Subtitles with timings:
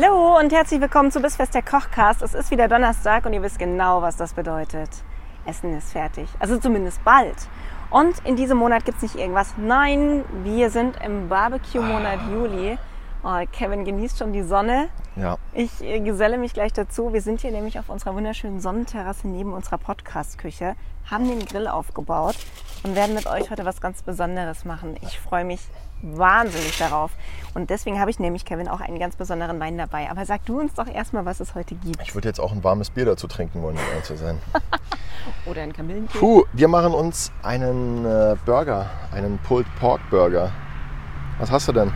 [0.00, 2.22] Hallo und herzlich willkommen zu Bissfest der Kochcast.
[2.22, 4.90] Es ist wieder Donnerstag und ihr wisst genau, was das bedeutet.
[5.44, 6.28] Essen ist fertig.
[6.38, 7.34] Also zumindest bald.
[7.90, 9.54] Und in diesem Monat gibt es nicht irgendwas.
[9.56, 12.78] Nein, wir sind im Barbecue-Monat Juli.
[13.24, 14.88] Oh, Kevin genießt schon die Sonne.
[15.18, 15.36] Ja.
[15.52, 17.12] Ich äh, geselle mich gleich dazu.
[17.12, 20.76] Wir sind hier nämlich auf unserer wunderschönen Sonnenterrasse neben unserer Podcast-Küche,
[21.10, 22.36] haben den Grill aufgebaut
[22.84, 24.96] und werden mit euch heute was ganz Besonderes machen.
[25.02, 25.60] Ich freue mich
[26.02, 27.10] wahnsinnig darauf.
[27.54, 30.08] Und deswegen habe ich nämlich, Kevin, auch einen ganz besonderen Wein dabei.
[30.08, 32.00] Aber sag du uns doch erstmal, was es heute gibt.
[32.02, 34.38] Ich würde jetzt auch ein warmes Bier dazu trinken wollen, um ehrlich zu sein.
[35.46, 36.16] Oder ein Kamillentee.
[36.16, 40.52] Puh, wir machen uns einen äh, Burger, einen Pulled Pork Burger.
[41.38, 41.92] Was hast du denn?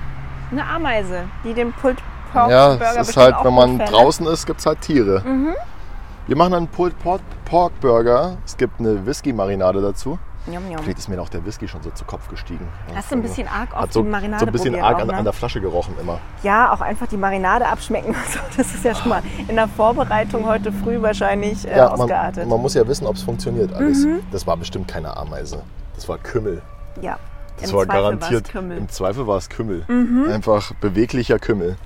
[0.51, 1.99] Eine Ameise, die den Pulled
[2.33, 3.93] Pork ja, Burger es ist halt, wenn man gut fände.
[3.93, 5.23] draußen ist, gibt es halt Tiere.
[6.27, 6.95] Wir machen einen Pulled
[7.45, 8.37] Pork, Burger.
[8.45, 10.19] Es gibt eine Whisky-Marinade dazu.
[10.47, 10.79] Njom, njom.
[10.83, 12.67] Vielleicht ist mir auch der Whisky schon so zu Kopf gestiegen.
[12.95, 15.07] Hast du ein bisschen arg auf so, die Marinade so ein bisschen arg auch, an,
[15.09, 15.15] ne?
[15.15, 16.19] an der Flasche gerochen immer.
[16.43, 18.15] Ja, auch einfach die Marinade abschmecken.
[18.27, 22.01] Also, das ist ja schon mal in der Vorbereitung heute früh wahrscheinlich äh, Ja, man,
[22.01, 22.45] ausgeartet.
[22.45, 22.51] Mhm.
[22.51, 24.05] man muss ja wissen, ob es funktioniert alles.
[24.33, 25.63] Das war bestimmt keine Ameise.
[25.95, 26.61] Das war Kümmel.
[27.01, 27.19] ja,
[27.61, 28.55] Das im war Zweifel garantiert.
[28.55, 29.85] Im Zweifel war es Kümmel.
[29.87, 30.27] Mhm.
[30.29, 31.77] Einfach beweglicher Kümmel.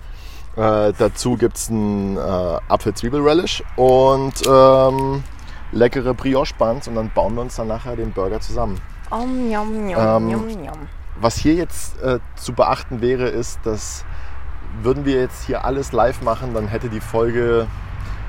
[0.56, 2.20] Äh, dazu gibt es einen äh,
[2.68, 5.22] Apfel-Zwiebel-Relish und ähm,
[5.72, 8.80] leckere Brioche-Buns und dann bauen wir uns dann nachher den Burger zusammen.
[9.10, 10.88] Om, njom, njom, Ähm, njom, njom.
[11.20, 14.04] Was hier jetzt äh, zu beachten wäre, ist, dass
[14.82, 17.66] würden wir jetzt hier alles live machen, dann hätte die Folge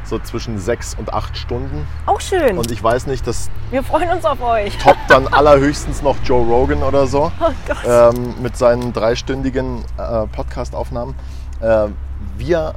[0.06, 1.86] so zwischen sechs und acht Stunden.
[2.06, 2.58] Auch schön.
[2.58, 4.78] Und ich weiß nicht, das Wir freuen uns auf euch.
[4.78, 7.31] toppt dann allerhöchstens noch Joe Rogan oder so.
[7.41, 7.78] Oh Gott.
[7.85, 11.16] ähm, mit seinen dreistündigen äh, Podcast-Aufnahmen.
[11.59, 11.88] Äh,
[12.38, 12.73] wir,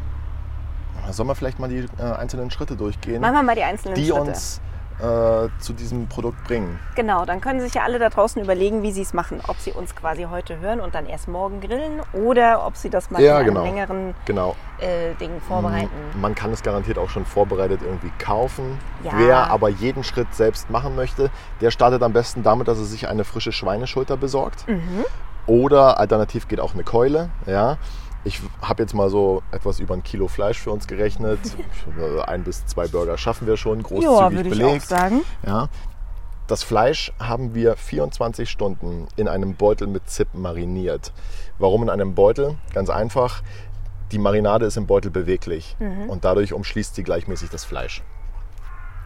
[1.10, 4.06] sollen wir vielleicht mal die äh, einzelnen Schritte durchgehen, Machen wir mal die einzelnen die
[4.06, 4.20] Schritte.
[4.20, 4.60] uns
[5.00, 6.78] äh, zu diesem Produkt bringen.
[6.94, 9.40] Genau, dann können sich ja alle da draußen überlegen, wie sie es machen.
[9.48, 13.10] Ob sie uns quasi heute hören und dann erst morgen grillen oder ob sie das
[13.10, 13.64] mal Ja, in einem genau.
[13.64, 14.56] längeren Genau.
[14.78, 15.88] äh, Ding vorbereiten.
[16.20, 18.78] Man kann es garantiert auch schon vorbereitet irgendwie kaufen.
[19.02, 19.12] Ja.
[19.16, 21.30] Wer aber jeden Schritt selbst machen möchte,
[21.62, 24.68] der startet am besten damit, dass er sich eine frische Schweineschulter besorgt.
[24.68, 25.06] Mhm.
[25.46, 27.30] Oder alternativ geht auch eine Keule.
[27.46, 27.78] Ja.
[28.24, 31.38] Ich habe jetzt mal so etwas über ein Kilo Fleisch für uns gerechnet.
[32.26, 34.82] Ein bis zwei Burger schaffen wir schon, großzügig Ja, würde ich belegt.
[34.84, 35.22] auch sagen.
[35.46, 35.68] Ja.
[36.46, 41.12] Das Fleisch haben wir 24 Stunden in einem Beutel mit Zip mariniert.
[41.58, 42.56] Warum in einem Beutel?
[42.74, 43.42] Ganz einfach.
[44.10, 46.10] Die Marinade ist im Beutel beweglich Mhm.
[46.10, 48.02] und dadurch umschließt sie gleichmäßig das Fleisch.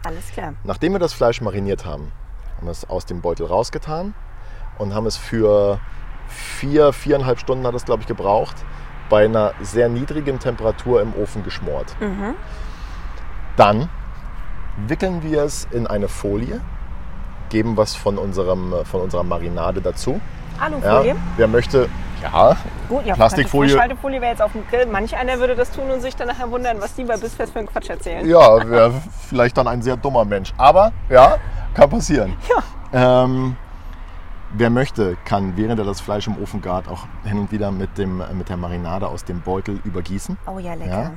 [0.03, 0.53] Alles klar.
[0.63, 2.11] Nachdem wir das Fleisch mariniert haben,
[2.57, 4.13] haben wir es aus dem Beutel rausgetan
[4.79, 5.79] und haben es für
[6.27, 8.55] vier, viereinhalb Stunden hat es, glaube ich, gebraucht,
[9.09, 11.95] bei einer sehr niedrigen Temperatur im Ofen geschmort.
[13.55, 13.89] Dann
[14.87, 16.61] wickeln wir es in eine Folie,
[17.49, 20.19] geben was von, unserem, von unserer Marinade dazu.
[20.59, 21.13] Alufolie.
[21.13, 21.89] Ja, wer möchte,
[22.21, 22.57] ja,
[22.89, 23.71] Gut, ja, Plastikfolie.
[23.71, 24.85] Frischhaltefolie wäre jetzt auf dem Grill.
[24.85, 27.59] Manch einer würde das tun und sich dann nachher wundern, was die bei Bissfest für
[27.59, 28.27] einen Quatsch erzählen.
[28.27, 28.93] Ja, wäre
[29.27, 30.53] vielleicht dann ein sehr dummer Mensch.
[30.57, 31.37] Aber ja,
[31.73, 32.35] kann passieren.
[32.93, 33.57] Ähm,
[34.57, 37.97] wer möchte, kann, während er das Fleisch im Ofen gart, auch hin und wieder mit,
[37.97, 40.37] dem, mit der Marinade aus dem Beutel übergießen.
[40.47, 40.91] Oh ja, lecker.
[40.91, 41.11] Ja?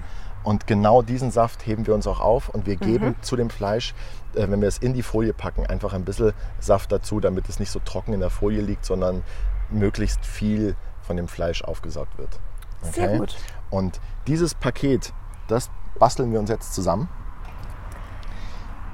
[0.45, 2.81] Und genau diesen Saft heben wir uns auch auf und wir Mhm.
[2.81, 3.95] geben zu dem Fleisch,
[4.35, 7.59] äh, wenn wir es in die Folie packen, einfach ein bisschen Saft dazu, damit es
[7.59, 9.23] nicht so trocken in der Folie liegt, sondern
[9.71, 12.39] möglichst viel von dem Fleisch aufgesaugt wird.
[12.83, 13.37] Sehr gut.
[13.71, 15.13] Und dieses Paket,
[15.49, 17.09] das basteln wir uns jetzt zusammen.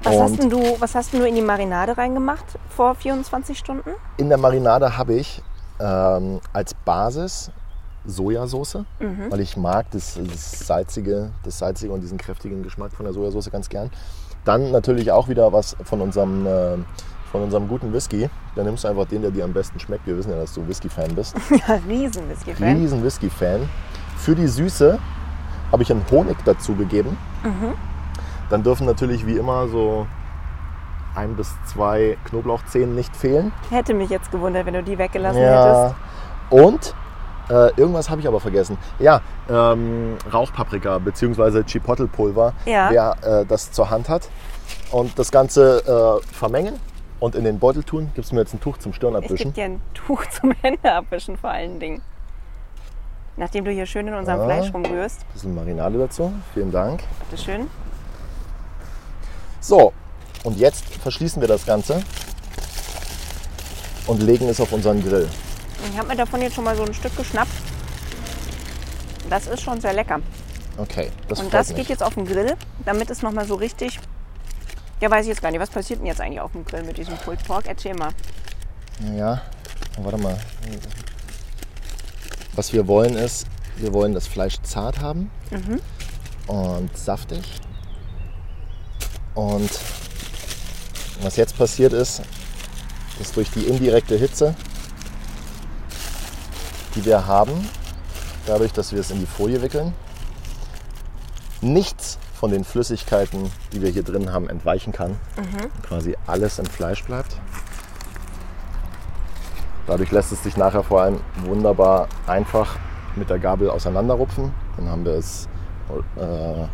[0.05, 3.89] Was hast, denn du, was hast denn du in die Marinade reingemacht vor 24 Stunden?
[4.17, 5.41] In der Marinade habe ich
[5.79, 7.51] ähm, als Basis
[8.05, 9.31] Sojasauce, Mhm.
[9.31, 13.49] weil ich mag das, das, salzige, das salzige und diesen kräftigen Geschmack von der Sojasauce
[13.51, 13.89] ganz gern.
[14.43, 16.77] Dann natürlich auch wieder was von unserem, äh,
[17.31, 18.29] von unserem guten Whisky.
[18.55, 20.05] Dann nimmst du einfach den, der dir am besten schmeckt.
[20.05, 21.35] Wir wissen ja, dass du Whisky-Fan bist.
[21.49, 22.77] Ja, riesen Whisky-Fan.
[22.77, 23.67] Riesen Whisky-Fan.
[24.17, 24.99] Für die Süße
[25.71, 27.17] habe ich einen Honig dazu gegeben.
[27.43, 27.73] Mhm.
[28.49, 30.05] Dann dürfen natürlich wie immer so
[31.15, 33.51] ein bis zwei Knoblauchzehen nicht fehlen.
[33.69, 35.85] Hätte mich jetzt gewundert, wenn du die weggelassen Ja.
[35.87, 35.95] hättest.
[36.51, 36.95] Und
[37.49, 38.77] äh, irgendwas habe ich aber vergessen.
[38.99, 41.63] Ja, ähm, Rauchpaprika bzw.
[41.63, 42.89] Chipotle-Pulver, Ja.
[42.91, 44.29] wer äh, das zur Hand hat.
[44.91, 46.79] Und das Ganze äh, vermengen
[47.19, 48.11] und in den Beutel tun.
[48.15, 49.53] Gibst du mir jetzt ein Tuch zum Stirn Ich gebe abwischen?
[49.53, 52.01] dir ein Tuch zum Händeabwischen vor allen Dingen.
[53.37, 54.45] Nachdem du hier schön in unserem Ja.
[54.45, 55.21] Fleisch rumrührst.
[55.21, 56.33] Ein bisschen Marinade dazu.
[56.53, 57.03] Vielen Dank.
[57.29, 57.67] Bitteschön.
[59.65, 59.93] So,
[60.43, 62.03] und jetzt verschließen wir das Ganze
[64.05, 65.27] und legen es auf unseren Grill.
[65.91, 67.49] Ich habe mir davon jetzt schon mal so ein Stück geschnappt.
[69.27, 70.19] Das ist schon sehr lecker.
[70.77, 71.77] Okay, das Und das mich.
[71.77, 72.53] geht jetzt auf den Grill,
[72.85, 73.99] damit es nochmal so richtig.
[75.01, 75.59] Ja, weiß ich jetzt gar nicht.
[75.59, 77.65] Was passiert denn jetzt eigentlich auf dem Grill mit diesem Pulled Pork?
[77.65, 78.11] Erzähl mal.
[79.17, 79.41] Ja,
[79.97, 80.37] warte mal.
[82.53, 83.47] Was wir wollen ist,
[83.77, 85.31] wir wollen das Fleisch zart haben
[86.45, 87.41] und saftig.
[89.35, 89.69] Und
[91.21, 92.21] was jetzt passiert ist,
[93.19, 94.55] ist durch die indirekte Hitze,
[96.95, 97.69] die wir haben,
[98.45, 99.93] dadurch, dass wir es in die Folie wickeln,
[101.61, 105.17] nichts von den Flüssigkeiten, die wir hier drin haben, entweichen kann.
[105.87, 107.37] Quasi alles im Fleisch bleibt.
[109.87, 112.77] Dadurch lässt es sich nachher vor allem wunderbar einfach
[113.15, 114.53] mit der Gabel auseinanderrupfen.
[114.77, 115.47] Dann haben wir es
[116.17, 116.67] äh,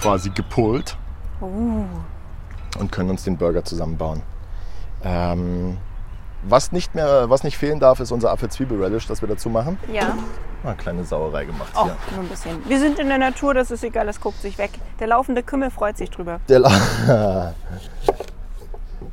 [0.00, 0.96] quasi gepult
[1.40, 4.22] und können uns den Burger zusammenbauen.
[5.04, 5.76] Ähm,
[6.42, 9.78] was, nicht mehr, was nicht fehlen darf, ist unser Apfel-Zwiebel-Relish, das wir dazu machen.
[9.92, 10.14] Ja.
[10.62, 11.96] Mal eine kleine Sauerei gemacht Oh, hier.
[12.14, 12.68] nur ein bisschen.
[12.68, 14.70] Wir sind in der Natur, das ist egal, das guckt sich weg.
[15.00, 16.40] Der laufende Kümmel freut sich drüber.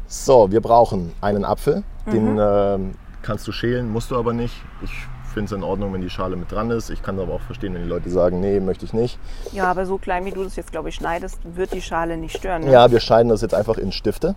[0.07, 1.83] So, wir brauchen einen Apfel.
[2.05, 2.93] Den ähm,
[3.23, 4.53] kannst du schälen, musst du aber nicht.
[4.83, 4.91] Ich
[5.33, 6.89] finde es in Ordnung, wenn die Schale mit dran ist.
[6.89, 9.17] Ich kann aber auch verstehen, wenn die Leute sagen, nee, möchte ich nicht.
[9.51, 12.37] Ja, aber so klein wie du das jetzt, glaube ich, schneidest, wird die Schale nicht
[12.37, 12.63] stören.
[12.63, 12.71] Ne?
[12.71, 14.35] Ja, wir schneiden das jetzt einfach in Stifte.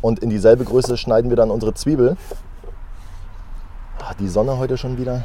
[0.00, 2.16] Und in dieselbe Größe schneiden wir dann unsere Zwiebel.
[4.00, 5.24] Ah, die Sonne heute schon wieder.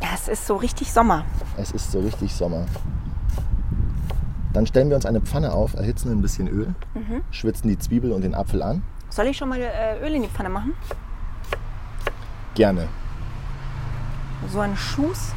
[0.00, 1.24] Ja, es ist so richtig Sommer.
[1.56, 2.66] Es ist so richtig Sommer.
[4.52, 6.74] Dann stellen wir uns eine Pfanne auf, erhitzen ein bisschen Öl,
[7.32, 8.84] schwitzen die Zwiebel und den Apfel an.
[9.10, 10.74] Soll ich schon mal äh, Öl in die Pfanne machen?
[12.54, 12.88] Gerne.
[14.52, 15.32] So ein Schuss.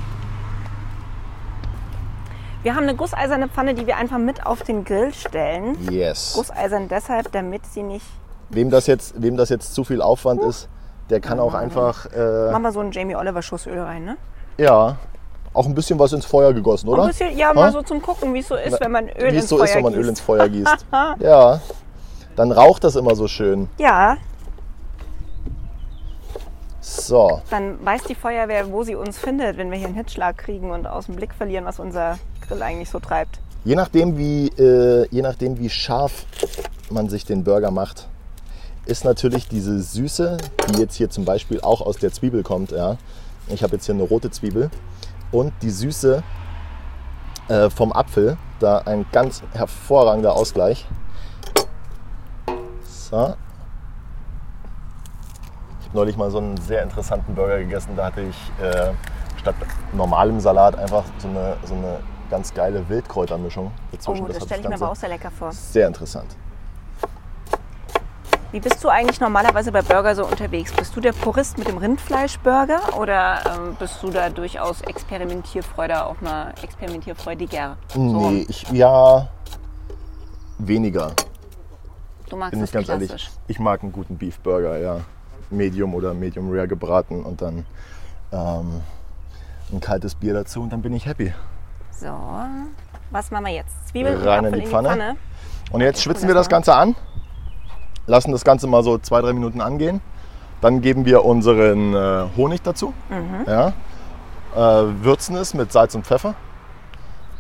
[2.63, 5.77] Wir haben eine gusseiserne Pfanne, die wir einfach mit auf den Grill stellen.
[5.89, 6.33] Yes.
[6.35, 8.05] Gusseisern deshalb, damit sie nicht.
[8.49, 10.67] Wem das jetzt, wem das jetzt zu viel Aufwand ist,
[11.09, 14.17] der kann auch einfach, äh, Mach mal so einen Jamie Oliver Schussöl rein, ne?
[14.57, 14.97] ja,
[15.53, 17.03] auch ein bisschen was ins Feuer gegossen, oder?
[17.03, 17.53] Ein bisschen, ja, Ha?
[17.53, 19.57] mal so zum Gucken, wie es so ist, wenn man Öl Wie ins es so
[19.57, 20.03] Feuer ist, wenn man gießt.
[20.03, 20.85] Öl ins Feuer gießt.
[21.19, 21.61] ja,
[22.35, 23.67] dann raucht das immer so schön.
[23.77, 24.17] Ja,
[26.89, 30.71] So, dann weiß die Feuerwehr, wo sie uns findet, wenn wir hier einen Hitzschlag kriegen
[30.71, 32.17] und aus dem Blick verlieren, was unser
[32.47, 33.39] Grill eigentlich so treibt.
[33.65, 36.25] je nachdem, wie, äh, je nachdem, wie scharf
[36.89, 38.07] man sich den Burger macht,
[38.85, 40.37] ist natürlich diese Süße,
[40.69, 42.71] die jetzt hier zum Beispiel auch aus der Zwiebel kommt.
[42.71, 42.95] Ja.
[43.49, 44.69] Ich habe jetzt hier eine rote Zwiebel
[45.33, 46.23] und die Süße
[47.49, 50.85] äh, vom Apfel, da ein ganz hervorragender Ausgleich.
[52.85, 53.35] So.
[55.87, 57.91] Ich habe neulich mal so einen sehr interessanten Burger gegessen.
[57.95, 58.91] Da hatte ich äh,
[59.39, 59.55] statt
[59.93, 61.99] normalem Salat einfach so eine, so eine
[62.29, 64.25] ganz geile Wildkräutermischung dazwischen.
[64.25, 65.53] Oh, das hat stelle ich mir aber auch sehr lecker vor.
[65.53, 66.35] sehr interessant.
[68.51, 70.73] Wie bist du eigentlich normalerweise bei Burger so unterwegs?
[70.73, 76.19] Bist du der Purist mit dem Rindfleischburger oder ähm, bist du da durchaus experimentierfreuder, auch
[76.19, 77.77] mal experimentierfreudiger?
[77.93, 79.29] So, Nee, ich, ja,
[80.57, 81.13] weniger,
[82.29, 83.09] du magst bin das ich ganz klassisch.
[83.09, 83.29] ehrlich.
[83.47, 84.99] Ich mag einen guten Beef Burger, ja.
[85.49, 87.65] Medium oder Medium Rare gebraten und dann
[88.31, 88.81] ähm,
[89.71, 91.33] ein kaltes Bier dazu und dann bin ich happy.
[91.91, 92.07] So,
[93.11, 93.87] was machen wir jetzt?
[93.89, 95.15] Zwiebeln Rein in Apfel die Pfanne.
[95.71, 96.95] Und jetzt schwitzen wir das Ganze an,
[98.05, 100.01] lassen das Ganze mal so zwei, drei Minuten angehen.
[100.61, 103.45] Dann geben wir unseren äh, Honig dazu, Mhm.
[103.47, 103.67] ja,
[104.55, 106.33] äh, würzen es mit Salz und Pfeffer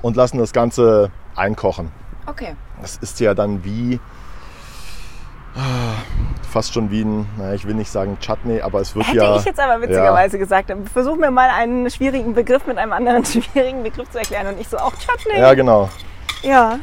[0.01, 1.91] und lassen das Ganze einkochen.
[2.27, 2.55] Okay.
[2.81, 3.99] Das ist ja dann wie
[6.49, 9.35] fast schon wie ein, naja, ich will nicht sagen Chutney, aber es wird Hätte ja.
[9.35, 10.71] ich jetzt aber witzigerweise gesagt.
[10.91, 14.67] Versuch mir mal einen schwierigen Begriff mit einem anderen schwierigen Begriff zu erklären und ich
[14.67, 15.39] so auch Chutney.
[15.39, 15.89] Ja, genau.
[16.41, 16.79] Ja.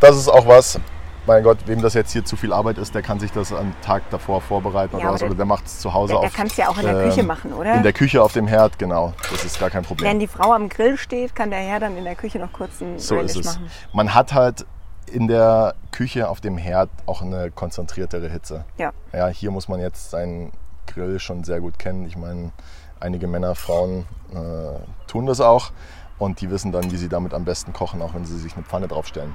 [0.00, 0.80] Das ist auch was.
[1.26, 3.74] Mein Gott, wem das jetzt hier zu viel Arbeit ist, der kann sich das am
[3.82, 5.22] Tag davor vorbereiten Ja, oder was.
[5.22, 6.34] Oder der macht es zu Hause Der, der auf.
[6.34, 7.74] kann es ja auch in der ähm, Küche machen, oder?
[7.74, 9.12] In der Küche auf dem Herd, genau.
[9.30, 10.08] Das ist gar kein Problem.
[10.08, 12.80] Wenn die Frau am Grill steht, kann der Herr dann in der Küche noch kurz
[12.80, 13.54] einen so ist Relish es.
[13.54, 13.70] machen.
[13.92, 14.64] Man hat halt
[15.06, 18.64] in der Küche auf dem Herd auch eine konzentriertere Hitze.
[18.78, 18.92] Ja.
[19.12, 20.52] Ja, hier muss man jetzt seinen
[20.86, 22.06] Grill schon sehr gut kennen.
[22.06, 22.52] Ich meine,
[23.00, 24.78] einige Männer, Frauen äh,
[25.08, 25.72] tun das auch
[26.18, 28.64] und die wissen dann, wie sie damit am besten kochen, auch wenn sie sich eine
[28.64, 29.34] Pfanne draufstellen.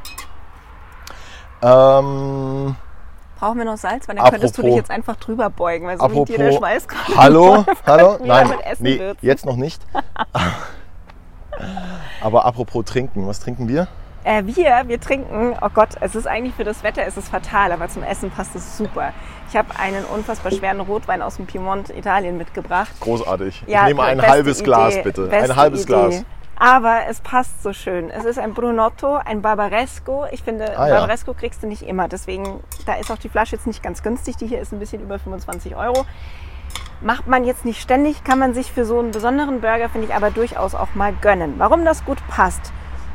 [1.61, 2.75] Ähm,
[3.39, 4.07] Brauchen wir noch Salz?
[4.07, 6.47] Weil dann könntest du dich Apropos- jetzt einfach drüber beugen, weil so wie dir der
[6.47, 9.81] apropos, Schweiß gerade hallo, hallo, nein, nee, jetzt noch nicht.
[12.21, 13.87] Aber apropos trinken, was trinken wir?
[14.25, 17.71] Äh, wir, wir trinken, oh Gott, es ist eigentlich für das Wetter, es ist fatal,
[17.71, 19.13] aber zum Essen passt es super.
[19.49, 22.91] Ich habe einen unfassbar schweren Rotwein aus dem Piemont, Italien mitgebracht.
[23.01, 23.63] Großartig.
[23.67, 25.29] Ja, ich nehme ein halbes Idee, Glas bitte.
[25.31, 25.93] Ein halbes Idee.
[25.93, 26.25] Glas.
[26.57, 28.09] Aber es passt so schön.
[28.09, 30.25] Es ist ein Brunotto, ein Barbaresco.
[30.31, 30.95] Ich finde, Ah, ja.
[30.95, 32.07] Barbaresco kriegst du nicht immer.
[32.07, 34.37] Deswegen, da ist auch die Flasche jetzt nicht ganz günstig.
[34.37, 36.05] Die hier ist ein bisschen über 25 Euro.
[37.01, 40.15] Macht man jetzt nicht ständig, kann man sich für so einen besonderen Burger, finde ich,
[40.15, 41.55] aber durchaus auch mal gönnen.
[41.57, 42.71] Warum das gut passt?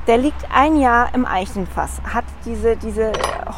[0.07, 3.12] Der liegt ein Jahr im Eichenfass, hat diese, diese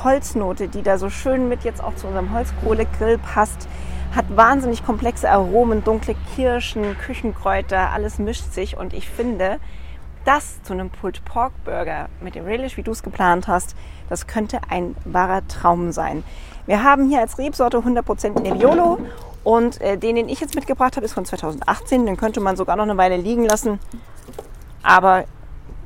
[0.04, 3.68] Holznote, die da so schön mit jetzt auch zu unserem Holzkohlegrill passt,
[4.14, 9.58] hat wahnsinnig komplexe Aromen, dunkle Kirschen, Küchenkräuter, alles mischt sich und ich finde,
[10.24, 13.74] das zu einem Pulled Pork Burger mit dem Relish, wie du es geplant hast,
[14.08, 16.22] das könnte ein wahrer Traum sein.
[16.66, 18.98] Wir haben hier als Rebsorte 100% Nebbiolo
[19.42, 22.06] und äh, den, den ich jetzt mitgebracht habe, ist von 2018.
[22.06, 23.80] Den könnte man sogar noch eine Weile liegen lassen.
[24.84, 25.24] Aber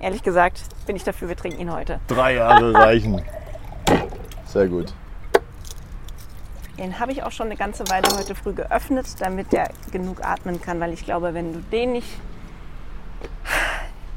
[0.01, 2.01] ehrlich gesagt bin ich dafür, wir trinken ihn heute.
[2.09, 3.23] Drei Jahre reichen.
[4.47, 4.93] Sehr gut.
[6.79, 10.61] Den habe ich auch schon eine ganze Weile heute früh geöffnet, damit der genug atmen
[10.61, 12.09] kann, weil ich glaube, wenn du den nicht,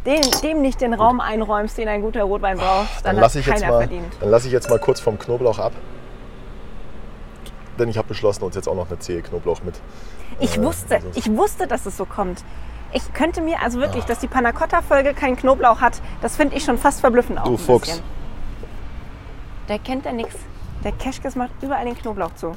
[0.05, 3.39] den, dem nicht den Raum einräumst, den ein guter Rotwein braucht, dann, Dann hat lasse
[3.39, 4.13] ich, keiner jetzt mal- verdient.
[4.19, 5.71] dann lass ich jetzt mal kurz vom Knoblauch ab.
[7.77, 9.79] Denn ich habe beschlossen, uns jetzt auch noch eine Zehe Knoblauch mit.
[10.41, 12.43] Ich äh, wusste, also- ich wusste, dass es so kommt.
[12.91, 16.55] Ich könnte mir, also wirklich, dass die Panna Cotta Folge keinen Knoblauch hat, das finde
[16.55, 17.87] ich schon fast verblüffend auch Du Fuchs.
[17.87, 18.03] bisschen.
[19.67, 20.35] Der kennt ja nichts.
[20.83, 22.53] Der Keschkes macht überall den Knoblauch zu.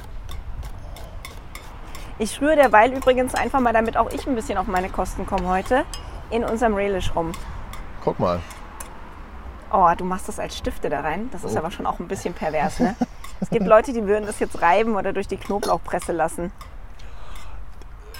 [2.17, 5.47] Ich rühre derweil übrigens einfach mal, damit auch ich ein bisschen auf meine Kosten komme
[5.47, 5.83] heute,
[6.31, 7.31] in unserem Relish rum.
[8.03, 8.39] Guck mal.
[9.71, 11.29] Oh, du machst das als Stifte da rein.
[11.31, 11.59] Das ist Oh.
[11.59, 12.95] aber schon auch ein bisschen pervers, ne?
[13.39, 16.51] Es gibt Leute, die würden das jetzt reiben oder durch die Knoblauchpresse lassen.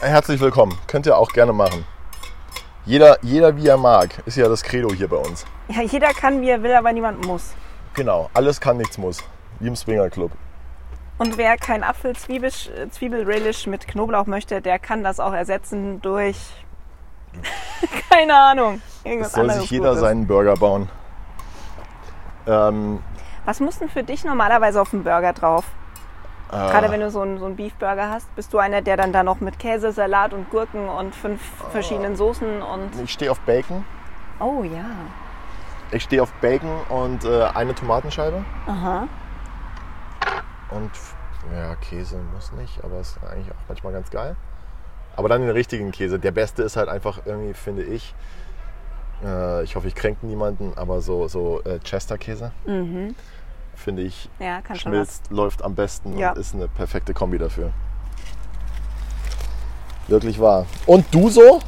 [0.01, 0.77] Herzlich willkommen.
[0.88, 1.86] Könnt ihr auch gerne machen.
[2.86, 5.46] Jeder, jeder wie er mag, ist ja das Credo hier bei uns.
[5.70, 7.54] Ja, jeder kann, wie er will, aber niemand muss.
[7.94, 9.24] Genau, alles kann, nichts muss.
[9.60, 10.32] Wie im Swinger Club.
[11.18, 16.38] Und wer kein Apfel-Zwiebel-Relish mit Knoblauch möchte, der kann das auch ersetzen durch.
[18.10, 18.82] Keine Ahnung.
[19.04, 20.02] Irgendwas Es soll sich jeder Gutes.
[20.02, 20.90] seinen Burger bauen.
[22.48, 23.02] Ähm,
[23.46, 25.66] Was muss denn für dich normalerweise auf dem Burger drauf?
[26.53, 29.12] Äh, Gerade wenn du so einen, so einen Beef-Burger hast, bist du einer, der dann
[29.12, 31.41] da noch mit Käse, Salat und Gurken und fünf
[31.72, 33.01] verschiedenen Soßen und.
[33.03, 33.83] ich stehe auf Bacon.
[34.39, 34.86] Oh ja.
[35.91, 38.43] Ich stehe auf Bacon und äh, eine Tomatenscheibe.
[38.67, 39.07] Aha.
[40.72, 40.91] Und
[41.55, 44.36] ja, Käse muss nicht, aber ist eigentlich auch manchmal ganz geil.
[45.15, 46.17] Aber dann den richtigen Käse.
[46.17, 48.15] Der beste ist halt einfach irgendwie, finde ich,
[49.24, 52.51] äh, ich hoffe, ich kränke niemanden, aber so, so äh, Chester-Käse,
[53.75, 56.32] finde ich, Ja, schmilzt, läuft am besten Ja.
[56.32, 57.72] und ist eine perfekte Kombi dafür.
[60.08, 60.65] Wirklich wahr.
[60.86, 61.60] Und du so?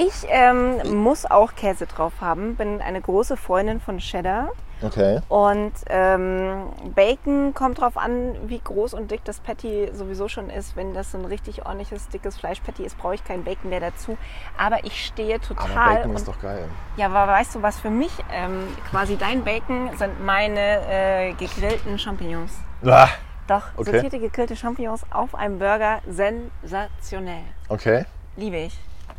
[0.00, 2.54] Ich ähm, muss auch Käse drauf haben.
[2.54, 4.50] Bin eine große Freundin von Cheddar.
[4.80, 5.18] Okay.
[5.28, 10.76] Und ähm, Bacon kommt drauf an, wie groß und dick das Patty sowieso schon ist.
[10.76, 14.16] Wenn das so ein richtig ordentliches, dickes Fleischpatty ist, brauche ich kein Bacon mehr dazu.
[14.56, 15.96] Aber ich stehe Aber total.
[15.96, 16.68] Bacon ist und, doch geil.
[16.96, 21.98] ja, aber weißt du, was für mich ähm, quasi dein Bacon sind meine äh, gegrillten
[21.98, 22.52] Champignons.
[22.86, 23.08] Ah,
[23.48, 23.90] Doch, Okay.
[23.90, 27.42] sortierte gegrillte Champignons auf einem Burger, sensationell.
[27.68, 28.04] Okay.
[28.36, 28.78] Liebe ich.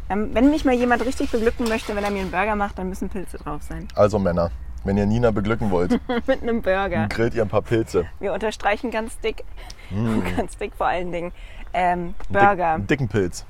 [0.10, 2.90] Ähm, wenn mich mal jemand richtig beglücken möchte, wenn er mir einen Burger macht, dann
[2.90, 3.88] müssen Pilze drauf sein.
[3.96, 4.50] Also Männer,
[4.84, 7.08] wenn ihr Nina beglücken wollt, Mit einem Burger.
[7.10, 8.06] grillt ihr ein paar Pilze.
[8.20, 9.44] Wir unterstreichen ganz dick,
[10.38, 11.32] ganz dick vor allen Dingen,
[11.74, 12.78] ähm, Burger.
[12.80, 13.46] Dick, dicken Pilz.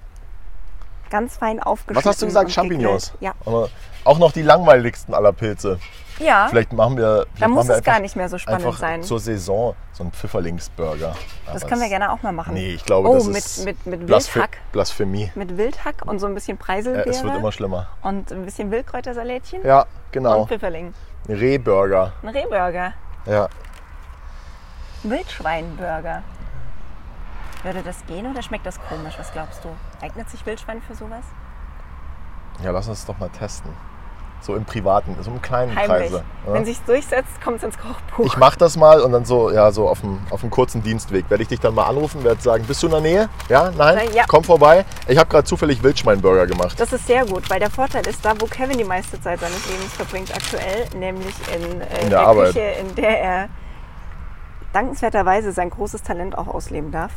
[1.09, 1.95] Ganz fein aufgeschnitten.
[1.95, 2.51] Was hast du gesagt?
[2.51, 3.13] Champignons?
[3.13, 3.33] gegrillt.
[3.45, 3.69] Aber
[4.03, 5.79] auch noch die langweiligsten aller Pilze.
[6.19, 7.25] Ja, ja Vielleicht machen wir.
[7.25, 9.03] Vielleicht da machen muss wir es gar nicht mehr so spannend sein.
[9.03, 11.15] zur Saison so ein Pfifferlingsburger.
[11.51, 12.53] das können wir gerne auch mal machen.
[12.53, 14.57] Nee, ich glaube, oh, das mit, ist mit, mit Wildhack.
[14.71, 15.31] Blasphemie.
[15.35, 17.09] Mit Wildhack und so ein bisschen Preiselbeere.
[17.09, 17.87] es wird immer schlimmer.
[18.01, 19.65] und ein bisschen Wildkräutersalätchen.
[19.65, 20.45] Ja, Und genau.
[20.45, 20.93] Pfifferling.
[21.27, 22.13] Rehburger.
[22.21, 22.93] Ein Rehburger.
[23.25, 23.49] Ja.
[25.03, 26.23] Wildschweinburger.
[27.63, 29.15] Würde das gehen oder schmeckt das komisch?
[29.17, 29.69] Was glaubst du?
[30.01, 31.23] Eignet sich Wildschwein für sowas?
[32.63, 33.71] ja, lass uns doch mal testen.
[34.41, 36.11] So im Privaten, so im kleinen Heimlich.
[36.11, 36.23] Kreise.
[36.47, 36.53] Ja?
[36.53, 38.25] Wenn sich's durchsetzt, kommt es ins Kochbuch.
[38.25, 41.29] Ich mach das mal und dann so, ja, so auf dem, auf dem kurzen Dienstweg
[41.29, 43.29] werde ich dich dann mal anrufen, werde sagen, bist du in der Nähe?
[43.49, 43.99] Ja, nein?
[44.05, 44.23] Na, ja.
[44.27, 44.85] Komm vorbei.
[45.07, 46.79] Ich habe gerade zufällig Wildschweinburger gemacht.
[46.79, 49.69] Das ist sehr gut, weil der Vorteil ist, da wo Kevin die meiste Zeit seines
[49.69, 52.53] Lebens verbringt aktuell, nämlich in, äh, In der Arbeit.
[52.53, 53.49] Küche, in der er
[54.73, 57.11] dankenswerterweise sein großes Talent auch ausleben darf.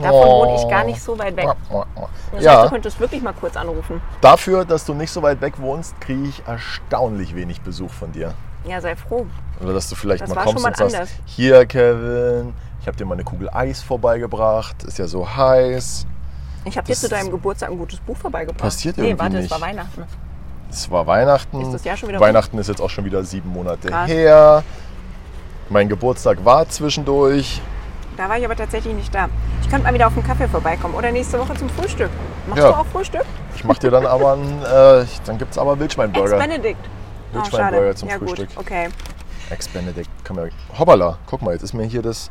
[0.00, 1.46] Davon wohne ich gar nicht so weit weg.
[1.46, 1.86] Das heißt,
[2.32, 4.00] du Ja, könntest wirklich mal kurz anrufen.
[4.22, 8.32] dafür, dass du nicht so weit weg wohnst, kriege ich erstaunlich wenig Besuch von dir.
[8.64, 9.26] Ja, sei froh.
[9.60, 13.14] Oder dass du vielleicht Das mal kommst und sagst, hier Kevin, ich habe dir mal
[13.14, 16.06] eine Kugel Eis vorbeigebracht, ist ja so heiß.
[16.64, 18.62] Ich habe dir zu deinem Geburtstag ein gutes Buch vorbeigebracht.
[18.62, 19.44] passiert Nee, irgendwie warte, nicht.
[19.46, 20.04] es war Weihnachten.
[20.70, 21.60] Es war Weihnachten.
[21.60, 24.08] Ist das Jahr schon wieder Weihnachten ist jetzt auch schon wieder sieben Monate Krass.
[24.08, 24.62] her.
[25.68, 27.60] Mein Geburtstag war zwischendurch.
[28.16, 29.28] Da war ich aber tatsächlich nicht da.
[29.62, 32.10] Ich könnte mal wieder auf einen Kaffee vorbeikommen oder nächste Woche zum Frühstück.
[32.46, 32.70] Machst Ja.
[32.72, 33.24] du auch Frühstück?
[33.56, 36.36] Ich mach dir dann aber einen, äh, dann gibt's aber Wildschweinburger.
[36.36, 36.76] Ex-Benedict.
[37.32, 37.94] Oh, Wildschweinburger schade.
[37.94, 38.48] zum ja, Frühstück.
[38.54, 38.58] Gut.
[38.58, 38.88] Okay.
[40.30, 42.30] Man- Hoppala, guck mal, jetzt ist mir hier das.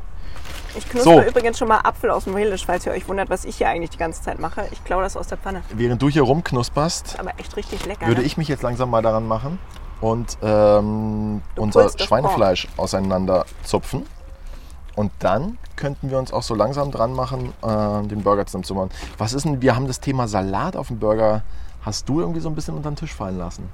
[0.75, 1.21] Ich knusper So.
[1.21, 3.89] übrigens schon mal Apfel aus dem Relish, falls ihr euch wundert, was ich hier eigentlich
[3.89, 4.65] die ganze Zeit mache.
[4.71, 5.61] Ich klaue das aus der Pfanne.
[5.73, 8.07] Während du hier rumknusperst, Aber echt richtig lecker.
[8.07, 8.27] würde ne?
[8.27, 9.59] ich mich jetzt langsam mal daran machen
[9.99, 14.05] und ähm, unser Schweinefleisch auseinander zupfen.
[15.01, 18.75] Und dann könnten wir uns auch so langsam dran machen, äh, den Burger zusammen zu
[18.75, 18.91] machen.
[19.17, 21.41] Was ist denn, wir haben das Thema Salat auf dem Burger.
[21.81, 23.67] Hast du irgendwie so ein bisschen unter den Tisch fallen lassen?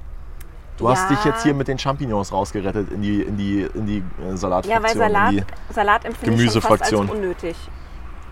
[0.78, 1.16] Du hast Ja.
[1.18, 4.72] dich jetzt hier mit den Champignons rausgerettet in die, in die, in die äh, Salatfraktion.
[4.72, 7.58] Ja, weil Salat, Salat empfinde ich schon fast als unnötig.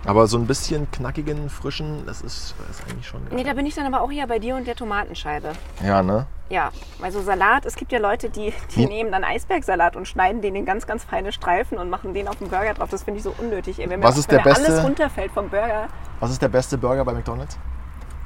[0.06, 3.36] Aber so ein bisschen knackigen, frischen, das ist, das ist eigentlich schon geil.
[3.38, 5.50] Nee, da bin ich dann aber auch hier bei dir und der Tomatenscheibe.
[5.84, 6.28] Ja, ne?
[6.50, 6.70] Ja,
[7.02, 8.90] also Salat, es gibt ja Leute, die, die Hm.
[8.90, 12.36] nehmen dann Eisbergsalat und schneiden den in ganz, ganz feine Streifen und machen den auf
[12.38, 12.90] den Burger drauf.
[12.90, 13.80] Das finde ich so unnötig.
[13.80, 15.88] Ey, wenn mir, Was ist wenn der mir beste- alles runterfällt vom Burger.
[16.20, 17.58] Was ist der beste Burger bei McDonald's?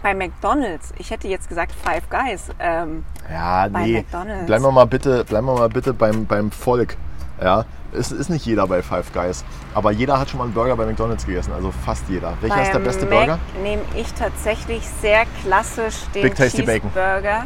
[0.04, 2.50] Bei McDonalds, ich hätte jetzt gesagt Five Guys.
[2.60, 3.94] Ähm, Ja, Bei nee.
[4.00, 4.46] McDonald's.
[4.46, 6.98] Bleiben wir mal bitte, bleiben wir mal bitte beim, beim Volk.
[7.42, 9.44] Ja, es ist nicht jeder bei Five Guys,
[9.74, 12.34] aber jeder hat schon mal einen Burger bei McDonald's gegessen, also fast jeder.
[12.42, 13.40] Welcher ist der beste Mac Burger?
[13.64, 16.92] nehme ich tatsächlich sehr klassisch den Big Tasty Bacon.
[16.92, 17.22] Cheeseburger.
[17.22, 17.46] Ba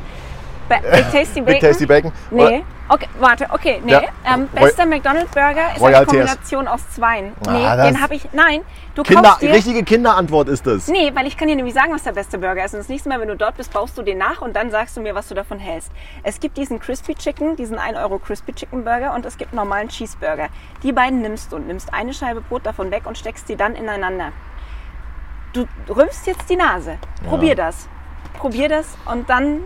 [0.69, 1.45] Big Tasty Bacon?
[1.45, 2.11] Big Tasty Bacon?
[2.31, 2.63] Nee.
[2.89, 3.93] Okay, warte, okay, nee.
[3.93, 4.01] Ja.
[4.25, 6.11] Ähm, bester McDonald's Burger ist Royal eine TS.
[6.11, 7.31] Kombination aus zweien.
[7.49, 8.27] Nee, Ah, den habe ich.
[8.33, 8.61] Nein,
[8.93, 9.53] du Kinder, kaufst dir.
[9.53, 10.87] richtige Kinderantwort ist das.
[10.89, 12.73] Nee, weil ich kann dir nämlich sagen, was der beste Burger ist.
[12.73, 14.97] Und das nächste Mal, wenn du dort bist, baust du den nach und dann sagst
[14.97, 15.91] du mir, was du davon hältst.
[16.23, 19.59] Es gibt diesen Crispy Chicken, diesen 1 Euro Crispy Chicken Burger und es gibt einen
[19.59, 20.49] normalen Cheeseburger.
[20.83, 23.75] Die beiden nimmst du und nimmst eine Scheibe Brot davon weg und steckst die dann
[23.75, 24.33] ineinander.
[25.53, 26.97] Du rümpfst jetzt die Nase.
[27.27, 27.87] Probier das.
[28.37, 29.61] Probier das und dann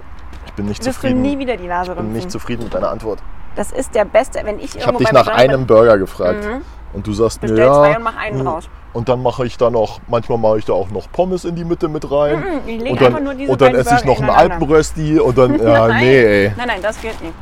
[0.57, 1.21] bin nicht wirst du zufrieden.
[1.21, 3.19] nie wieder die Nase Ich bin nicht zufrieden mit deiner Antwort.
[3.55, 6.45] Das ist der beste, wenn ich Ich habe dich nach einem Burger gefragt
[6.93, 7.73] und du sagst mir ja.
[7.73, 8.69] zwei und mach einen mm, raus.
[8.93, 11.65] Und dann mache ich da noch, manchmal mache ich da auch noch Pommes in die
[11.65, 12.39] Mitte mit rein.
[12.39, 14.29] Mm, ich leg und dann, einfach nur diese und dann esse ich noch einen.
[14.29, 16.03] Alpenrösti und dann, ja, Nein.
[16.03, 16.53] nee, ey.
[16.57, 17.33] Nein, nein, das geht nicht.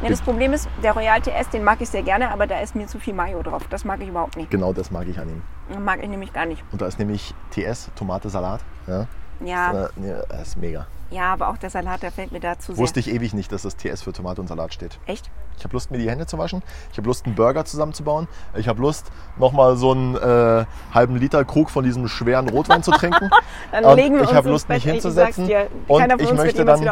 [0.00, 2.74] Nee, das Problem ist, der Royal TS, den mag ich sehr gerne, aber da ist
[2.74, 3.62] mir zu viel Mayo drauf.
[3.70, 4.50] Das mag ich überhaupt nicht.
[4.50, 5.84] Genau das mag ich an ihm.
[5.84, 6.64] Mag ich nämlich gar nicht.
[6.72, 8.60] Und da ist nämlich TS, Tomate, Salat.
[8.88, 9.06] Ja,
[9.44, 10.86] Ja, Äh, nee, das ist mega.
[11.12, 12.82] Ja, aber auch der Salat, der fällt mir da zu sehr.
[12.82, 14.98] Wusste ich ewig nicht, dass das TS für Tomate und Salat steht.
[15.06, 15.30] Echt?
[15.58, 16.62] Ich habe Lust, mir die Hände zu waschen.
[16.90, 18.26] Ich habe Lust, einen Burger zusammenzubauen.
[18.56, 22.90] Ich habe Lust, nochmal so einen äh, halben Liter Krug von diesem schweren Rotwein zu
[22.90, 23.30] trinken.
[23.72, 25.46] Dann Und legen wir ich habe Lust, mich Bett, ich hinzusetzen.
[25.46, 26.82] dir, und ich möchte dann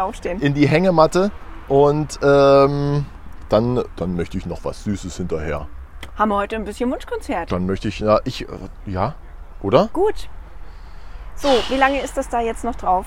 [0.40, 1.30] in die Hängematte
[1.68, 3.06] und ähm,
[3.48, 5.66] dann, dann möchte ich noch was Süßes hinterher.
[6.16, 7.50] Haben wir heute ein bisschen Wunschkonzert.
[7.50, 8.46] Dann möchte ich, ja, ich, äh,
[8.86, 9.14] ja,
[9.62, 9.88] oder?
[9.92, 10.28] Gut.
[11.36, 13.06] So, wie lange ist das da jetzt noch drauf?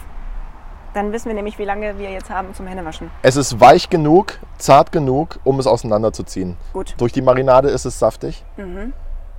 [0.93, 3.09] Dann wissen wir nämlich, wie lange wir jetzt haben zum Händewaschen.
[3.23, 6.55] Es ist weich genug, zart genug, um es auseinanderzuziehen.
[6.71, 6.93] Gut.
[6.97, 8.43] Durch die Marinade ist es saftig.
[8.57, 8.93] Mhm.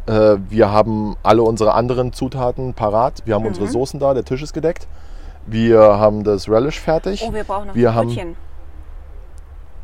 [0.07, 3.23] Äh, wir haben alle unsere anderen Zutaten parat.
[3.25, 3.49] Wir haben Mhm.
[3.49, 4.87] unsere Soßen da, der Tisch ist gedeckt.
[5.47, 7.25] Wir haben das Relish fertig.
[7.29, 8.37] Oh, wir brauchen noch Wir ein haben- Brötchen.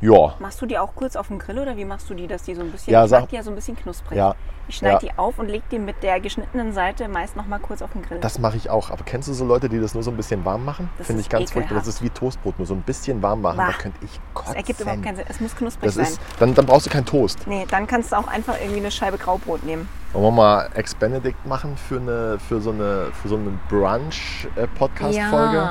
[0.00, 2.42] Ja, Machst du die auch kurz auf dem Grill oder wie machst du die, dass
[2.44, 4.16] die so ein bisschen, Ja, ich sag- die ja so ein bisschen knusprig.
[4.16, 4.34] ja.
[4.68, 5.12] Ich schneide Ja.
[5.12, 8.02] die auf und leg die mit der geschnittenen Seite meist noch mal kurz auf den
[8.02, 8.20] Grill.
[8.20, 8.90] Das mache ich auch.
[8.90, 10.88] Aber kennst du so Leute, die das nur so ein bisschen warm machen?
[10.96, 11.78] Das Finde ich ganz furchtbar.
[11.78, 11.88] ekelhaft.
[11.88, 13.56] Das ist wie Toastbrot, nur so ein bisschen warm machen.
[13.56, 13.66] Bah.
[13.66, 14.52] Da könnte ich kotzen.
[14.52, 15.24] das ergibt überhaupt keinen Sinn.
[15.28, 16.04] Es muss knusprig Das sein.
[16.04, 17.48] ist, dann, dann brauchst du keinen Toast.
[17.48, 19.88] Nee, dann kannst du auch einfach irgendwie eine Scheibe Graubrot nehmen.
[20.12, 25.68] Wollen wir mal Ex-Benedict machen für, eine, für so eine, für so eine Brunch-Podcast-Folge?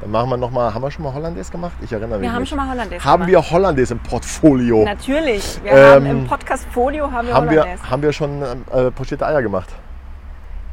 [0.00, 1.72] Dann machen wir nochmal, haben wir schon mal Hollandaise gemacht?
[1.80, 2.48] Ich erinnere mich Wir haben nicht.
[2.50, 3.44] schon mal Hollandaise Haben gemacht.
[3.46, 4.84] wir Hollandaise im Portfolio?
[4.84, 5.60] Natürlich.
[5.62, 7.90] Wir Ähm, haben im Podcast Folio haben wir haben, wir, Hollandaise.
[7.90, 9.70] haben wir schon äh, pochierte Eier gemacht?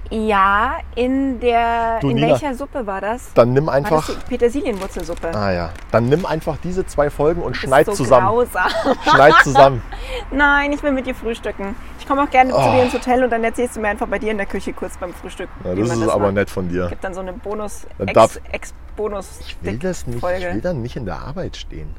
[0.09, 3.33] Ja, in der Du, in Nina, welcher Suppe war das?
[3.33, 4.05] Dann nimm einfach.
[4.05, 5.33] das Petersilienwurzelsuppe?
[5.35, 5.69] Ah ja.
[5.91, 8.27] Dann nimm einfach diese zwei Folgen und Das schneid so zusammen.
[8.27, 8.69] Grausam.
[9.11, 9.81] Schneid zusammen.
[10.31, 11.75] Nein, ich will mit dir frühstücken.
[11.99, 12.71] Ich komme auch gerne zu Oh.
[12.75, 14.97] dir ins Hotel und dann erzählst du mir einfach bei dir in der Küche kurz
[14.97, 15.49] beim Frühstück.
[15.63, 16.33] Ja, das ist aber macht.
[16.35, 16.87] nett von dir.
[16.89, 20.15] Gibt dann so eine Bonus Ex, Ex Bonus Ich will das nicht.
[20.17, 20.53] Ich Folge.
[20.53, 21.95] will dann nicht in der Arbeit stehen.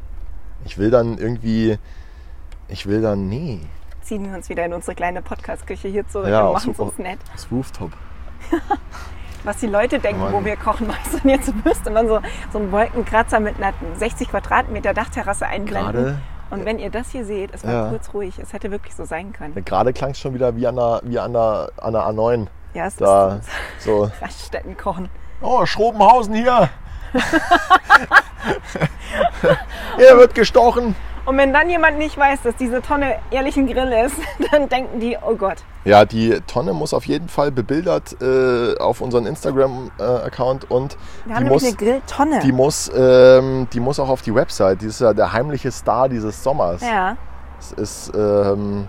[0.64, 1.78] Ich will dann irgendwie.
[2.68, 3.28] Ich will dann.
[3.28, 3.60] Nee.
[4.04, 6.98] Ziehen wir uns wieder in unsere kleine Podcast-Küche hier zurück Ja, und machen es uns
[6.98, 7.18] nett.
[7.32, 7.90] Das Rooftop.
[9.44, 10.32] Was die Leute denken, Mann.
[10.32, 12.20] wo wir kochen, weißt du, jetzt müsste man so,
[12.52, 15.92] so einen Wolkenkratzer mit einer 60 Quadratmeter Dachterrasse einblenden.
[15.92, 16.18] Gerade.
[16.50, 17.88] Und wenn ihr das hier seht, es war Ja.
[17.88, 18.38] kurz ruhig.
[18.38, 19.64] Es hätte wirklich so sein können.
[19.64, 22.46] Gerade klang es schon wieder wie an der, wie an der, an der A9.
[22.74, 23.36] Ja, es Da.
[23.36, 23.48] ist
[23.84, 24.10] So.
[24.20, 25.08] Raststätten kochen.
[25.40, 26.68] Oh, Schrobenhausen hier.
[29.96, 30.94] Hier wird gestochen.
[31.26, 34.16] Und wenn dann jemand nicht weiß, dass diese Tonne ehrlich ein Grill ist,
[34.50, 35.58] dann denken die, oh Gott.
[35.84, 41.44] Ja, die Tonne muss auf jeden Fall bebildert äh, auf unseren Instagram-Account und Wir haben
[41.44, 42.40] die nämlich muss, eine Grilltonne.
[42.40, 44.82] die, muss, ähm, die muss auch auf die Website.
[44.82, 46.82] Die ist ja der heimliche Star dieses Sommers.
[46.82, 47.16] ja,
[47.58, 48.88] Es ist, ähm,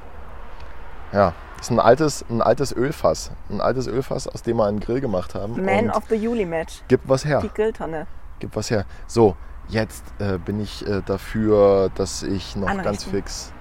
[1.12, 3.32] ja, ist ein altes, ein altes Ölfass.
[3.50, 5.64] Ein altes Ölfass, aus dem wir einen Grill gemacht haben.
[5.64, 6.82] Man of the Juli Match.
[6.88, 7.40] gibt was her.
[7.42, 8.08] Die Grilltonne.
[8.40, 8.86] Gibt was her.
[9.08, 9.36] So,
[9.68, 13.12] jetzt äh, bin ich äh, dafür, dass ich noch ganz Anrichten.
[13.12, 13.52] fix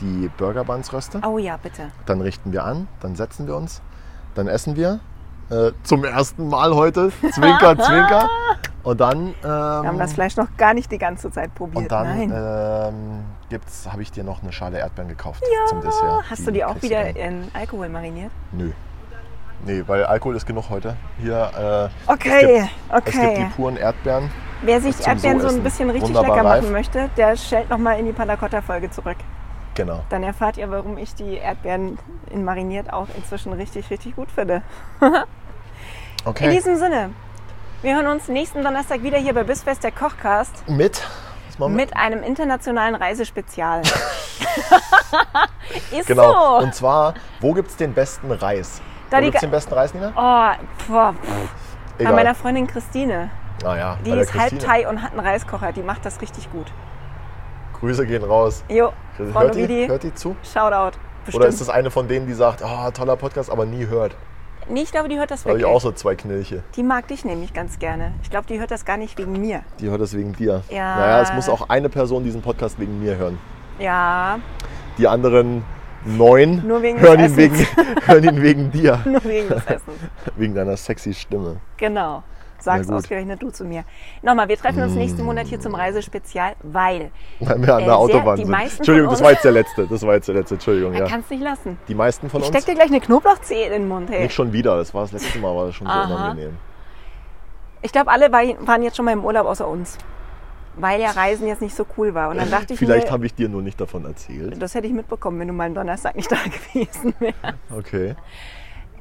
[0.00, 1.20] die Burger Buns röste.
[1.26, 1.90] Oh ja, bitte.
[2.04, 3.80] Dann richten wir an, dann setzen wir uns,
[4.34, 5.00] dann essen wir.
[5.48, 7.10] Äh, zum ersten Mal heute.
[7.32, 8.28] Zwinker, zwinker.
[8.82, 9.28] Und dann.
[9.28, 11.84] Ähm, Wir haben das Fleisch noch gar nicht die ganze Zeit probiert.
[11.84, 16.24] und dann ähm, gibt's, habe ich dir noch eine Schale Erdbeeren gekauft zum Dessert.
[16.28, 17.14] Hast du die auch wieder dann.
[17.16, 18.32] in Alkohol mariniert?
[18.52, 18.72] Nö.
[19.64, 20.96] Nee, weil Alkohol ist genug heute.
[21.20, 21.90] Hier.
[22.06, 23.50] Äh, Okay, es gibt, Es gibt die okay.
[23.56, 24.30] puren Erdbeeren.
[24.62, 26.62] Wer sich Erdbeeren so ein bisschen richtig Wunderbar lecker reif.
[26.62, 29.16] machen möchte, der stellt nochmal in die Panacotta-Folge zurück.
[29.74, 30.02] Genau.
[30.08, 31.98] Dann erfahrt ihr, warum ich die Erdbeeren
[32.30, 34.62] in mariniert auch inzwischen richtig, richtig gut finde.
[35.00, 36.50] In Okay.
[36.50, 37.10] diesem Sinne,
[37.82, 41.06] wir hören uns nächsten Donnerstag wieder hier bei Bissfest der Kochcast Mit.
[41.46, 41.84] Was machen wir?
[41.84, 43.82] mit einem internationalen Reisespezial.
[45.96, 46.58] Ist Genau.
[46.58, 46.64] so.
[46.64, 48.80] Und zwar, wo gibt es den besten Reis?
[49.10, 50.08] Da wo gibt es den besten Reis, Nina?
[50.16, 51.14] Oh, boah.
[51.96, 52.12] Bei Egal.
[52.14, 53.30] meiner Freundin Christine.
[53.64, 54.58] Ah, ja, Die ist halb.
[54.58, 55.72] Thai und hat einen Reiskocher.
[55.72, 56.66] Die macht das richtig gut.
[57.80, 58.64] Grüße gehen raus.
[58.68, 58.92] Jo,
[59.32, 60.34] Frau Hört die, hört die zu?
[60.42, 60.98] Shoutout.
[61.24, 61.42] Bestimmt.
[61.42, 64.16] Oder ist das eine von denen, die sagt, oh, toller Podcast, aber nie hört?
[64.68, 65.76] nee, ich glaube, die hört das Da habe ich wirklich.
[65.76, 66.62] auch so zwei Knilche.
[66.74, 68.14] Die mag dich nämlich ganz gerne.
[68.22, 69.62] Ich glaube, die hört das gar nicht wegen mir.
[69.78, 70.62] Die hört das wegen dir.
[70.70, 70.96] Ja.
[70.96, 73.38] Naja, es muss auch eine Person diesen Podcast wegen mir hören.
[73.78, 74.38] Ja,
[74.98, 75.64] Die anderen
[76.04, 77.54] neun Nur wegen hören, ihn wegen,
[78.06, 78.98] hören ihn wegen dir.
[79.04, 79.98] nur wegen des Essens.
[80.36, 81.56] Wegen deiner sexy Stimme.
[81.76, 82.22] Genau.
[82.62, 83.84] Sagst ausgerechnet du zu mir.
[84.22, 87.96] Nochmal, wir treffen uns nächsten Monat hier zum Reisespezial, weil Weil wir an Äh, der
[87.98, 88.50] Autobahn die sind.
[88.52, 89.86] meisten Entschuldigung, das war jetzt der letzte.
[89.86, 90.54] Das war jetzt der letzte.
[90.54, 91.06] Entschuldigung, er ja.
[91.06, 91.78] kann es nicht lassen.
[91.88, 92.56] Die meisten von Ich uns.
[92.56, 94.22] steck dir gleich eine Knoblauchzehe in den Mund, hey.
[94.22, 94.76] Nicht schon wieder.
[94.76, 96.56] Das war das letzte Mal, war das schon so unangenehm.
[97.82, 99.98] Ich glaube, alle war- waren jetzt schon mal im Urlaub außer uns.
[100.78, 102.28] Weil ja Reisen jetzt nicht so cool war.
[102.28, 104.60] Und dann dachte ich Vielleicht habe ich dir nur nicht davon erzählt.
[104.60, 107.34] das hätte ich mitbekommen, wenn du mal am Donnerstag nicht da gewesen wärst.
[107.74, 108.14] Okay.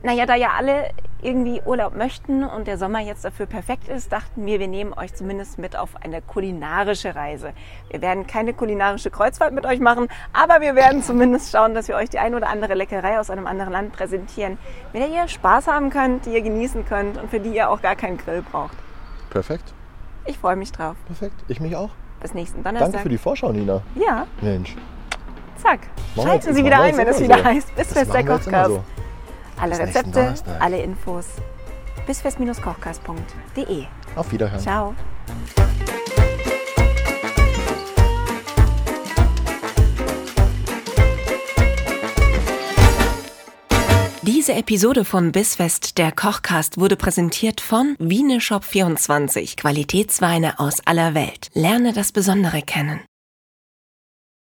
[0.06, 0.92] Naja, da ja alle
[1.24, 5.16] irgendwie Urlaub möchten und der Sommer jetzt dafür perfekt ist, dachten wir, wir nehmen euch
[5.16, 7.54] zumindest mit auf eine kulinarische Reise.
[7.90, 11.96] Wir werden keine kulinarische Kreuzfahrt mit euch machen, aber wir werden zumindest schauen, dass wir
[11.96, 14.60] euch die ein oder andere Leckerei aus einem anderen Land präsentieren,
[14.94, 17.82] mit der ihr Spaß haben könnt, die ihr genießen könnt und für die ihr auch
[17.82, 18.78] gar keinen Grill braucht.
[19.32, 19.74] Perfekt.
[20.26, 20.98] Ich freue mich drauf.
[21.08, 21.44] Perfekt.
[21.48, 21.90] Ich mich auch.
[22.22, 22.92] Bis nächsten Donnerstag.
[22.92, 23.82] Danke für die Vorschau, Nina.
[23.96, 24.76] Ja, Mensch.
[25.58, 25.80] zack.
[26.14, 27.76] Schalten Sie wieder ein, wenn es wieder heißt.
[27.76, 28.84] Bis Fest der machen
[29.58, 31.26] Alle Bis Rezepte, alle Infos.
[32.06, 33.86] Bisfest-kochcast.de.
[34.16, 34.60] Auf Wiederhören.
[34.60, 34.94] Ciao.
[44.22, 51.50] Diese Episode von Bissfest, der Kochcast, wurde präsentiert von Wieneshop24, Qualitätsweine aus aller Welt.
[51.54, 53.00] Lerne das Besondere kennen.